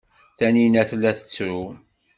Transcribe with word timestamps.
Taninna 0.37 0.83
tella 0.89 1.11
tettru. 1.19 1.61